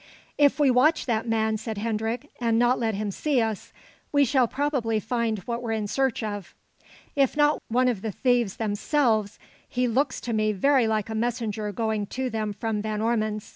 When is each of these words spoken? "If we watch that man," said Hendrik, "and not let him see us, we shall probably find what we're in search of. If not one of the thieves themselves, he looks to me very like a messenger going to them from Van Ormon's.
"If 0.39 0.59
we 0.59 0.71
watch 0.71 1.05
that 1.05 1.27
man," 1.27 1.57
said 1.57 1.77
Hendrik, 1.77 2.31
"and 2.39 2.57
not 2.57 2.79
let 2.79 2.95
him 2.95 3.11
see 3.11 3.39
us, 3.39 3.71
we 4.11 4.25
shall 4.25 4.47
probably 4.47 4.99
find 4.99 5.37
what 5.45 5.61
we're 5.61 5.73
in 5.73 5.85
search 5.85 6.23
of. 6.23 6.55
If 7.15 7.37
not 7.37 7.61
one 7.67 7.87
of 7.87 8.01
the 8.01 8.11
thieves 8.11 8.55
themselves, 8.57 9.37
he 9.69 9.87
looks 9.87 10.19
to 10.21 10.33
me 10.33 10.53
very 10.53 10.87
like 10.87 11.11
a 11.11 11.13
messenger 11.13 11.71
going 11.71 12.07
to 12.17 12.31
them 12.31 12.51
from 12.51 12.81
Van 12.81 12.99
Ormon's. 13.03 13.49